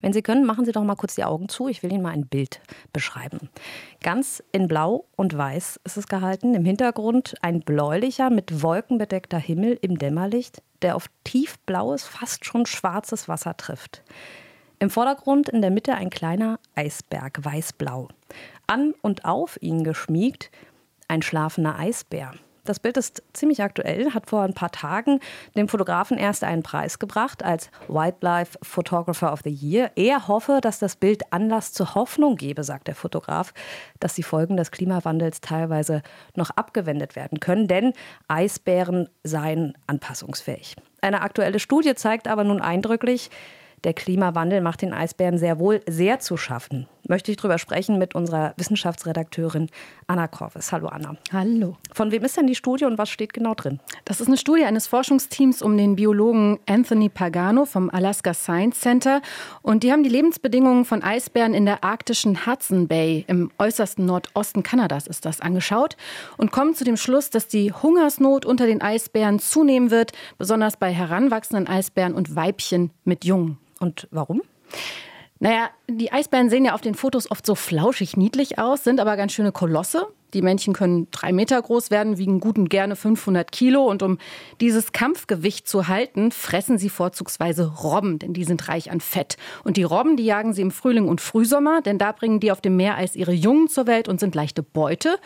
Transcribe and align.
Wenn 0.00 0.12
Sie 0.12 0.22
können, 0.22 0.44
machen 0.44 0.64
Sie 0.64 0.72
doch 0.72 0.84
mal 0.84 0.94
kurz 0.94 1.16
die 1.16 1.24
Augen 1.24 1.48
zu. 1.48 1.68
Ich 1.68 1.82
will 1.82 1.92
Ihnen 1.92 2.02
mal 2.02 2.12
ein 2.12 2.26
Bild 2.26 2.60
beschreiben. 2.92 3.50
Ganz 4.00 4.42
in 4.52 4.68
Blau 4.68 5.06
und 5.16 5.36
Weiß 5.36 5.80
ist 5.84 5.96
es 5.96 6.06
gehalten. 6.06 6.54
Im 6.54 6.64
Hintergrund 6.64 7.34
ein 7.42 7.60
bläulicher, 7.60 8.30
mit 8.30 8.62
Wolken 8.62 8.98
bedeckter 8.98 9.38
Himmel 9.38 9.78
im 9.80 9.98
Dämmerlicht, 9.98 10.62
der 10.82 10.94
auf 10.94 11.06
tiefblaues, 11.24 12.04
fast 12.04 12.44
schon 12.44 12.66
schwarzes 12.66 13.28
Wasser 13.28 13.56
trifft. 13.56 14.04
Im 14.78 14.90
Vordergrund 14.90 15.48
in 15.48 15.60
der 15.60 15.70
Mitte 15.70 15.94
ein 15.94 16.10
kleiner 16.10 16.60
Eisberg, 16.76 17.44
weißblau. 17.44 18.08
An 18.68 18.94
und 19.02 19.24
auf 19.24 19.60
ihn 19.60 19.82
geschmiegt 19.82 20.52
ein 21.08 21.22
schlafender 21.22 21.76
Eisbär. 21.78 22.32
Das 22.68 22.80
Bild 22.80 22.98
ist 22.98 23.22
ziemlich 23.32 23.62
aktuell, 23.62 24.12
hat 24.12 24.28
vor 24.28 24.42
ein 24.42 24.52
paar 24.52 24.70
Tagen 24.70 25.20
dem 25.56 25.68
Fotografen 25.68 26.18
erst 26.18 26.44
einen 26.44 26.62
Preis 26.62 26.98
gebracht 26.98 27.42
als 27.42 27.70
Wildlife 27.88 28.58
Photographer 28.60 29.32
of 29.32 29.40
the 29.42 29.50
Year. 29.50 29.90
Er 29.96 30.28
hoffe, 30.28 30.58
dass 30.60 30.78
das 30.78 30.94
Bild 30.94 31.22
Anlass 31.32 31.72
zur 31.72 31.94
Hoffnung 31.94 32.36
gebe, 32.36 32.62
sagt 32.64 32.88
der 32.88 32.94
Fotograf, 32.94 33.54
dass 34.00 34.12
die 34.12 34.22
Folgen 34.22 34.58
des 34.58 34.70
Klimawandels 34.70 35.40
teilweise 35.40 36.02
noch 36.34 36.50
abgewendet 36.50 37.16
werden 37.16 37.40
können, 37.40 37.68
denn 37.68 37.94
Eisbären 38.28 39.08
seien 39.24 39.72
anpassungsfähig. 39.86 40.76
Eine 41.00 41.22
aktuelle 41.22 41.60
Studie 41.60 41.94
zeigt 41.94 42.28
aber 42.28 42.44
nun 42.44 42.60
eindrücklich, 42.60 43.30
der 43.84 43.94
Klimawandel 43.94 44.60
macht 44.60 44.82
den 44.82 44.92
Eisbären 44.92 45.38
sehr 45.38 45.58
wohl 45.58 45.80
sehr 45.88 46.20
zu 46.20 46.36
schaffen. 46.36 46.88
Möchte 47.10 47.30
ich 47.30 47.38
darüber 47.38 47.56
sprechen 47.56 47.98
mit 47.98 48.14
unserer 48.14 48.52
Wissenschaftsredakteurin 48.58 49.70
Anna 50.08 50.28
Korves. 50.28 50.72
Hallo 50.72 50.88
Anna. 50.88 51.16
Hallo. 51.32 51.78
Von 51.94 52.12
wem 52.12 52.22
ist 52.22 52.36
denn 52.36 52.46
die 52.46 52.54
Studie 52.54 52.84
und 52.84 52.98
was 52.98 53.08
steht 53.08 53.32
genau 53.32 53.54
drin? 53.54 53.80
Das 54.04 54.20
ist 54.20 54.26
eine 54.26 54.36
Studie 54.36 54.64
eines 54.64 54.86
Forschungsteams 54.86 55.62
um 55.62 55.78
den 55.78 55.96
Biologen 55.96 56.58
Anthony 56.66 57.08
Pagano 57.08 57.64
vom 57.64 57.88
Alaska 57.88 58.34
Science 58.34 58.80
Center. 58.80 59.22
Und 59.62 59.84
die 59.84 59.92
haben 59.92 60.02
die 60.02 60.10
Lebensbedingungen 60.10 60.84
von 60.84 61.02
Eisbären 61.02 61.54
in 61.54 61.64
der 61.64 61.82
arktischen 61.82 62.46
Hudson 62.46 62.88
Bay 62.88 63.24
im 63.26 63.50
äußersten 63.58 64.04
Nordosten 64.04 64.62
Kanadas 64.62 65.06
ist 65.06 65.24
das 65.24 65.40
angeschaut 65.40 65.96
und 66.36 66.52
kommen 66.52 66.74
zu 66.74 66.84
dem 66.84 66.98
Schluss, 66.98 67.30
dass 67.30 67.48
die 67.48 67.72
Hungersnot 67.72 68.44
unter 68.44 68.66
den 68.66 68.82
Eisbären 68.82 69.38
zunehmen 69.38 69.90
wird, 69.90 70.12
besonders 70.36 70.76
bei 70.76 70.92
heranwachsenden 70.92 71.68
Eisbären 71.68 72.14
und 72.14 72.36
Weibchen 72.36 72.90
mit 73.04 73.24
Jungen. 73.24 73.56
Und 73.78 74.08
warum? 74.10 74.42
Naja, 75.40 75.70
die 75.88 76.10
Eisbären 76.12 76.50
sehen 76.50 76.64
ja 76.64 76.74
auf 76.74 76.80
den 76.80 76.94
Fotos 76.94 77.30
oft 77.30 77.46
so 77.46 77.54
flauschig 77.54 78.16
niedlich 78.16 78.58
aus, 78.58 78.84
sind 78.84 79.00
aber 79.00 79.16
ganz 79.16 79.32
schöne 79.32 79.52
Kolosse. 79.52 80.06
Die 80.34 80.42
Männchen 80.42 80.74
können 80.74 81.08
drei 81.10 81.32
Meter 81.32 81.60
groß 81.60 81.90
werden, 81.90 82.18
wiegen 82.18 82.40
gut 82.40 82.58
und 82.58 82.68
gerne 82.68 82.96
500 82.96 83.50
Kilo. 83.50 83.84
Und 83.84 84.02
um 84.02 84.18
dieses 84.60 84.92
Kampfgewicht 84.92 85.66
zu 85.66 85.88
halten, 85.88 86.32
fressen 86.32 86.76
sie 86.76 86.90
vorzugsweise 86.90 87.72
Robben, 87.82 88.18
denn 88.18 88.34
die 88.34 88.44
sind 88.44 88.68
reich 88.68 88.90
an 88.90 89.00
Fett. 89.00 89.36
Und 89.64 89.76
die 89.76 89.84
Robben, 89.84 90.16
die 90.16 90.24
jagen 90.24 90.52
sie 90.52 90.62
im 90.62 90.70
Frühling 90.70 91.08
und 91.08 91.20
Frühsommer, 91.20 91.80
denn 91.80 91.98
da 91.98 92.12
bringen 92.12 92.40
die 92.40 92.52
auf 92.52 92.60
dem 92.60 92.76
Meereis 92.76 93.16
ihre 93.16 93.32
Jungen 93.32 93.68
zur 93.68 93.86
Welt 93.86 94.08
und 94.08 94.20
sind 94.20 94.34
leichte 94.34 94.62
Beute. 94.62 95.18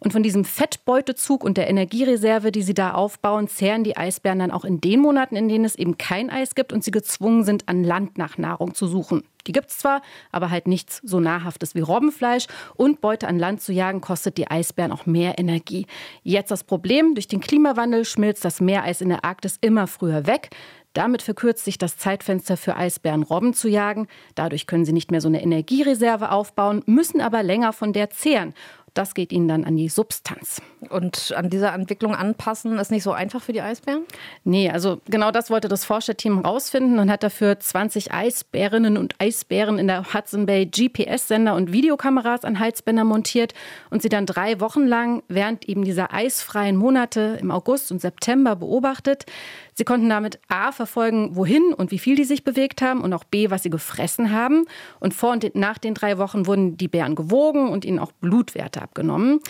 Und 0.00 0.12
von 0.12 0.22
diesem 0.22 0.44
Fettbeutezug 0.44 1.44
und 1.44 1.56
der 1.56 1.68
Energiereserve, 1.68 2.52
die 2.52 2.62
sie 2.62 2.74
da 2.74 2.92
aufbauen, 2.94 3.48
zehren 3.48 3.84
die 3.84 3.96
Eisbären 3.96 4.38
dann 4.38 4.50
auch 4.50 4.64
in 4.64 4.80
den 4.80 5.00
Monaten, 5.00 5.36
in 5.36 5.48
denen 5.48 5.64
es 5.64 5.74
eben 5.74 5.98
kein 5.98 6.30
Eis 6.30 6.54
gibt 6.54 6.72
und 6.72 6.84
sie 6.84 6.90
gezwungen 6.90 7.44
sind, 7.44 7.68
an 7.68 7.84
Land 7.84 8.18
nach 8.18 8.38
Nahrung 8.38 8.74
zu 8.74 8.86
suchen. 8.86 9.24
Die 9.48 9.52
gibt 9.52 9.70
es 9.70 9.78
zwar, 9.78 10.02
aber 10.30 10.50
halt 10.50 10.68
nichts 10.68 11.00
so 11.02 11.18
nahrhaftes 11.18 11.74
wie 11.74 11.80
Robbenfleisch. 11.80 12.46
Und 12.76 13.00
Beute 13.00 13.26
an 13.26 13.38
Land 13.38 13.62
zu 13.62 13.72
jagen 13.72 14.00
kostet 14.00 14.36
die 14.36 14.50
Eisbären 14.50 14.92
auch 14.92 15.06
mehr 15.06 15.38
Energie. 15.38 15.86
Jetzt 16.22 16.50
das 16.50 16.64
Problem, 16.64 17.14
durch 17.14 17.26
den 17.28 17.40
Klimawandel 17.40 18.04
schmilzt 18.04 18.44
das 18.44 18.60
Meereis 18.60 19.00
in 19.00 19.08
der 19.08 19.24
Arktis 19.24 19.56
immer 19.60 19.86
früher 19.86 20.26
weg. 20.26 20.50
Damit 20.92 21.22
verkürzt 21.22 21.64
sich 21.64 21.78
das 21.78 21.96
Zeitfenster 21.96 22.56
für 22.56 22.76
Eisbären, 22.76 23.22
Robben 23.22 23.54
zu 23.54 23.68
jagen. 23.68 24.08
Dadurch 24.34 24.66
können 24.66 24.84
sie 24.84 24.92
nicht 24.92 25.10
mehr 25.10 25.20
so 25.20 25.28
eine 25.28 25.42
Energiereserve 25.42 26.30
aufbauen, 26.30 26.82
müssen 26.86 27.20
aber 27.20 27.42
länger 27.42 27.72
von 27.72 27.92
der 27.92 28.10
zehren. 28.10 28.54
Das 28.94 29.14
geht 29.14 29.32
ihnen 29.32 29.48
dann 29.48 29.64
an 29.64 29.76
die 29.76 29.88
Substanz. 29.88 30.60
Und 30.90 31.32
an 31.36 31.50
dieser 31.50 31.72
Entwicklung 31.74 32.14
anpassen 32.14 32.78
ist 32.78 32.90
nicht 32.90 33.02
so 33.02 33.12
einfach 33.12 33.42
für 33.42 33.52
die 33.52 33.60
Eisbären? 33.60 34.04
Nee, 34.44 34.70
also 34.70 35.00
genau 35.08 35.30
das 35.30 35.50
wollte 35.50 35.68
das 35.68 35.84
Forscherteam 35.84 36.42
herausfinden 36.42 36.98
und 36.98 37.10
hat 37.10 37.22
dafür 37.22 37.58
20 37.58 38.12
Eisbärinnen 38.12 38.96
und 38.96 39.14
Eisbären 39.18 39.78
in 39.78 39.88
der 39.88 40.14
Hudson 40.14 40.46
Bay 40.46 40.66
GPS-Sender 40.66 41.54
und 41.54 41.72
Videokameras 41.72 42.44
an 42.44 42.58
Halsbänder 42.58 43.04
montiert 43.04 43.54
und 43.90 44.02
sie 44.02 44.08
dann 44.08 44.26
drei 44.26 44.60
Wochen 44.60 44.86
lang 44.86 45.22
während 45.28 45.68
eben 45.68 45.84
dieser 45.84 46.12
eisfreien 46.12 46.76
Monate 46.76 47.38
im 47.40 47.50
August 47.50 47.90
und 47.90 48.00
September 48.00 48.56
beobachtet. 48.56 49.26
Sie 49.74 49.84
konnten 49.84 50.08
damit 50.08 50.40
A 50.48 50.72
verfolgen, 50.72 51.36
wohin 51.36 51.72
und 51.72 51.92
wie 51.92 52.00
viel 52.00 52.16
die 52.16 52.24
sich 52.24 52.42
bewegt 52.42 52.82
haben 52.82 53.00
und 53.00 53.12
auch 53.12 53.22
B, 53.22 53.50
was 53.50 53.62
sie 53.62 53.70
gefressen 53.70 54.32
haben. 54.32 54.64
Und 54.98 55.14
vor 55.14 55.30
und 55.30 55.54
nach 55.54 55.78
den 55.78 55.94
drei 55.94 56.18
Wochen 56.18 56.46
wurden 56.46 56.76
die 56.76 56.88
Bären 56.88 57.14
gewogen 57.14 57.68
und 57.68 57.84
ihnen 57.84 58.00
auch 58.00 58.10
Blutwerte 58.10 58.77
abgenommen. 58.82 59.40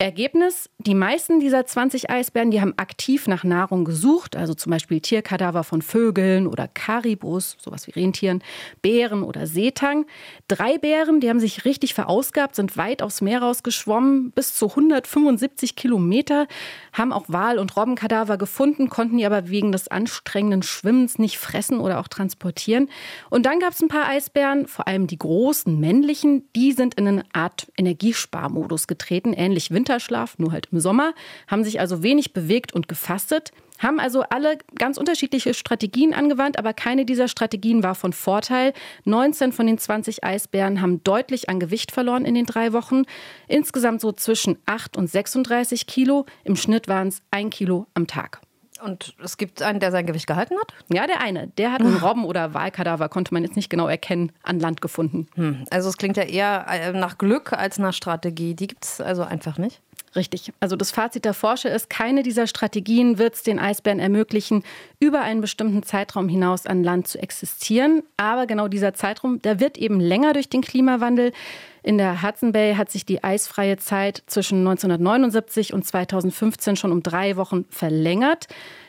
Ergebnis, 0.00 0.70
die 0.78 0.94
meisten 0.94 1.40
dieser 1.40 1.66
20 1.66 2.08
Eisbären, 2.08 2.52
die 2.52 2.60
haben 2.60 2.74
aktiv 2.76 3.26
nach 3.26 3.42
Nahrung 3.42 3.84
gesucht, 3.84 4.36
also 4.36 4.54
zum 4.54 4.70
Beispiel 4.70 5.00
Tierkadaver 5.00 5.64
von 5.64 5.82
Vögeln 5.82 6.46
oder 6.46 6.68
Karibus, 6.68 7.56
sowas 7.58 7.88
wie 7.88 7.90
Rentieren, 7.90 8.44
Bären 8.80 9.24
oder 9.24 9.48
Seetang. 9.48 10.06
Drei 10.46 10.78
Bären, 10.78 11.18
die 11.18 11.28
haben 11.28 11.40
sich 11.40 11.64
richtig 11.64 11.94
verausgabt, 11.94 12.54
sind 12.54 12.76
weit 12.76 13.02
aufs 13.02 13.22
Meer 13.22 13.42
rausgeschwommen, 13.42 14.30
bis 14.30 14.54
zu 14.54 14.68
175 14.68 15.74
Kilometer, 15.74 16.46
haben 16.92 17.12
auch 17.12 17.24
Wal- 17.26 17.58
und 17.58 17.76
Robbenkadaver 17.76 18.38
gefunden, 18.38 18.90
konnten 18.90 19.18
die 19.18 19.26
aber 19.26 19.48
wegen 19.48 19.72
des 19.72 19.88
anstrengenden 19.88 20.62
Schwimmens 20.62 21.18
nicht 21.18 21.38
fressen 21.38 21.80
oder 21.80 21.98
auch 21.98 22.06
transportieren. 22.06 22.88
Und 23.30 23.46
dann 23.46 23.58
gab 23.58 23.72
es 23.72 23.82
ein 23.82 23.88
paar 23.88 24.06
Eisbären, 24.06 24.68
vor 24.68 24.86
allem 24.86 25.08
die 25.08 25.18
großen 25.18 25.76
männlichen, 25.76 26.48
die 26.54 26.70
sind 26.70 26.94
in 26.94 27.08
eine 27.08 27.24
Art 27.32 27.66
Energiesparmodus 27.76 28.86
getreten, 28.86 29.32
ähnlich 29.32 29.72
Winter 29.72 29.87
Winterschlaf, 29.88 30.38
nur 30.38 30.52
halt 30.52 30.68
im 30.70 30.80
Sommer, 30.80 31.14
haben 31.46 31.64
sich 31.64 31.80
also 31.80 32.02
wenig 32.02 32.34
bewegt 32.34 32.74
und 32.74 32.88
gefastet, 32.88 33.52
haben 33.78 34.00
also 34.00 34.22
alle 34.22 34.58
ganz 34.74 34.98
unterschiedliche 34.98 35.54
Strategien 35.54 36.12
angewandt, 36.12 36.58
aber 36.58 36.74
keine 36.74 37.06
dieser 37.06 37.28
Strategien 37.28 37.82
war 37.82 37.94
von 37.94 38.12
Vorteil. 38.12 38.74
19 39.04 39.52
von 39.52 39.66
den 39.66 39.78
20 39.78 40.24
Eisbären 40.24 40.82
haben 40.82 41.02
deutlich 41.04 41.48
an 41.48 41.60
Gewicht 41.60 41.92
verloren 41.92 42.24
in 42.24 42.34
den 42.34 42.44
drei 42.44 42.72
Wochen. 42.72 43.04
Insgesamt 43.46 44.00
so 44.00 44.12
zwischen 44.12 44.58
8 44.66 44.96
und 44.96 45.08
36 45.08 45.86
Kilo. 45.86 46.26
Im 46.44 46.56
Schnitt 46.56 46.88
waren 46.88 47.08
es 47.08 47.22
ein 47.30 47.50
Kilo 47.50 47.86
am 47.94 48.06
Tag. 48.06 48.40
Und 48.84 49.14
es 49.22 49.36
gibt 49.36 49.62
einen, 49.62 49.80
der 49.80 49.90
sein 49.90 50.06
Gewicht 50.06 50.26
gehalten 50.26 50.54
hat? 50.60 50.72
Ja, 50.92 51.06
der 51.06 51.20
eine. 51.20 51.48
Der 51.58 51.72
hat 51.72 51.80
einen 51.80 51.96
Robben- 51.96 52.24
oder 52.24 52.54
Wahlkadaver, 52.54 53.08
konnte 53.08 53.34
man 53.34 53.42
jetzt 53.42 53.56
nicht 53.56 53.70
genau 53.70 53.88
erkennen, 53.88 54.32
an 54.42 54.60
Land 54.60 54.80
gefunden. 54.80 55.28
Hm. 55.34 55.64
Also 55.70 55.88
es 55.88 55.96
klingt 55.96 56.16
ja 56.16 56.24
eher 56.24 56.66
äh, 56.68 56.92
nach 56.92 57.18
Glück 57.18 57.52
als 57.52 57.78
nach 57.78 57.92
Strategie. 57.92 58.54
Die 58.54 58.66
gibt 58.66 58.84
es 58.84 59.00
also 59.00 59.22
einfach 59.22 59.58
nicht. 59.58 59.80
Richtig. 60.16 60.52
Also 60.60 60.76
das 60.76 60.90
Fazit 60.90 61.24
der 61.24 61.34
Forscher 61.34 61.74
ist, 61.74 61.90
keine 61.90 62.22
dieser 62.22 62.46
Strategien 62.46 63.18
wird 63.18 63.34
es 63.34 63.42
den 63.42 63.58
Eisbären 63.58 63.98
ermöglichen, 63.98 64.64
über 65.00 65.20
einen 65.20 65.40
bestimmten 65.40 65.82
Zeitraum 65.82 66.28
hinaus 66.28 66.66
an 66.66 66.82
Land 66.82 67.08
zu 67.08 67.18
existieren. 67.22 68.02
Aber 68.16 68.46
genau 68.46 68.68
dieser 68.68 68.94
Zeitraum, 68.94 69.40
der 69.42 69.60
wird 69.60 69.78
eben 69.78 70.00
länger 70.00 70.32
durch 70.32 70.48
den 70.48 70.62
Klimawandel. 70.62 71.32
In 71.82 71.98
der 71.98 72.22
Hudson 72.22 72.52
Bay 72.52 72.74
hat 72.74 72.90
sich 72.90 73.06
die 73.06 73.22
eisfreie 73.22 73.76
Zeit 73.76 74.22
zwischen 74.26 74.58
1979 74.58 75.72
und 75.72 75.86
2015 75.86 76.76
schon 76.76 76.92
um 76.92 77.02
drei 77.02 77.36
Wochen 77.36 77.64
verlängert. 77.70 78.46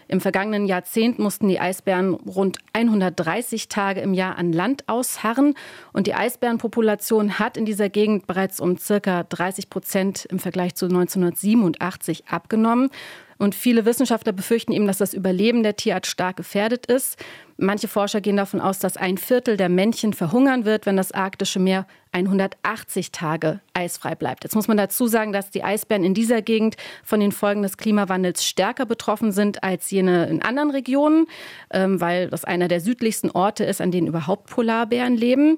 Im 0.09 0.21
vergangenen 0.21 0.65
Jahrzehnt 0.65 1.19
mussten 1.19 1.47
die 1.47 1.59
Eisbären 1.59 2.15
rund 2.15 2.57
130 2.73 3.69
Tage 3.69 4.01
im 4.01 4.15
Jahr 4.15 4.39
an 4.39 4.51
Land 4.51 4.89
ausharren. 4.89 5.53
Und 5.93 6.07
die 6.07 6.15
Eisbärenpopulation 6.15 7.37
hat 7.37 7.57
in 7.57 7.65
dieser 7.65 7.89
Gegend 7.89 8.25
bereits 8.25 8.59
um 8.59 8.75
circa 8.79 9.21
30 9.21 9.69
Prozent 9.69 10.25
im 10.25 10.39
Vergleich 10.39 10.73
zu 10.73 10.87
1987 10.87 12.27
abgenommen. 12.27 12.89
Und 13.37 13.53
viele 13.53 13.85
Wissenschaftler 13.85 14.33
befürchten 14.33 14.71
eben, 14.71 14.87
dass 14.87 14.97
das 14.97 15.13
Überleben 15.13 15.61
der 15.61 15.75
Tierart 15.75 16.07
stark 16.07 16.37
gefährdet 16.37 16.87
ist. 16.87 17.23
Manche 17.61 17.89
Forscher 17.89 18.21
gehen 18.21 18.37
davon 18.37 18.61
aus, 18.61 18.79
dass 18.79 18.95
ein 18.95 19.17
Viertel 19.17 19.57
der 19.57 19.67
Männchen 19.67 20.13
verhungern 20.13 20.63
wird, 20.63 20.85
wenn 20.85 20.95
das 20.95 21.11
arktische 21.11 21.59
Meer 21.59 21.85
180 22.13 23.11
Tage 23.11 23.59
eisfrei 23.73 24.15
bleibt. 24.15 24.45
Jetzt 24.45 24.55
muss 24.55 24.69
man 24.69 24.77
dazu 24.77 25.07
sagen, 25.07 25.33
dass 25.33 25.51
die 25.51 25.61
Eisbären 25.61 26.05
in 26.05 26.13
dieser 26.13 26.41
Gegend 26.41 26.77
von 27.03 27.19
den 27.19 27.33
Folgen 27.33 27.61
des 27.61 27.75
Klimawandels 27.75 28.45
stärker 28.45 28.85
betroffen 28.85 29.33
sind 29.33 29.61
als 29.61 29.91
jene 29.91 30.27
in 30.27 30.41
anderen 30.41 30.71
Regionen, 30.71 31.27
ähm, 31.71 31.99
weil 31.99 32.29
das 32.29 32.45
einer 32.45 32.69
der 32.69 32.79
südlichsten 32.79 33.29
Orte 33.29 33.65
ist, 33.65 33.81
an 33.81 33.91
denen 33.91 34.07
überhaupt 34.07 34.49
Polarbären 34.49 35.17
leben. 35.17 35.57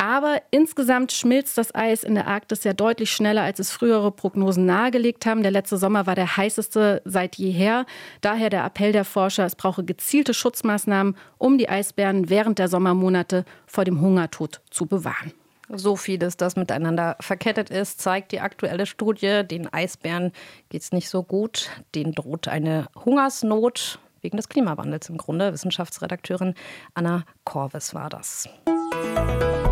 Aber 0.00 0.40
insgesamt 0.50 1.12
schmilzt 1.12 1.58
das 1.58 1.74
Eis 1.74 2.04
in 2.04 2.14
der 2.14 2.26
Arktis 2.26 2.64
ja 2.64 2.72
deutlich 2.72 3.12
schneller, 3.12 3.42
als 3.42 3.58
es 3.58 3.70
frühere 3.70 4.10
Prognosen 4.10 4.64
nahegelegt 4.64 5.26
haben. 5.26 5.42
Der 5.42 5.52
letzte 5.52 5.76
Sommer 5.76 6.06
war 6.06 6.14
der 6.14 6.38
heißeste 6.38 7.02
seit 7.04 7.36
jeher. 7.36 7.84
Daher 8.22 8.48
der 8.48 8.64
Appell 8.64 8.92
der 8.92 9.04
Forscher, 9.04 9.44
es 9.44 9.56
brauche 9.56 9.84
gezielte 9.84 10.32
Schutzmaßnahmen, 10.32 11.18
um 11.36 11.58
die 11.58 11.68
Eisbären 11.68 12.30
während 12.30 12.58
der 12.58 12.68
Sommermonate 12.68 13.44
vor 13.66 13.84
dem 13.84 14.00
Hungertod 14.00 14.62
zu 14.70 14.86
bewahren. 14.86 15.34
So 15.68 15.96
vieles, 15.96 16.38
das 16.38 16.56
miteinander 16.56 17.16
verkettet 17.20 17.68
ist, 17.68 18.00
zeigt 18.00 18.32
die 18.32 18.40
aktuelle 18.40 18.86
Studie. 18.86 19.42
Den 19.44 19.70
Eisbären 19.70 20.32
geht 20.70 20.80
es 20.80 20.92
nicht 20.92 21.10
so 21.10 21.22
gut. 21.22 21.68
Denen 21.94 22.12
droht 22.12 22.48
eine 22.48 22.86
Hungersnot 23.04 23.98
wegen 24.22 24.38
des 24.38 24.48
Klimawandels 24.48 25.10
im 25.10 25.18
Grunde. 25.18 25.52
Wissenschaftsredakteurin 25.52 26.54
Anna 26.94 27.24
Korves 27.44 27.94
war 27.94 28.08
das. 28.08 28.48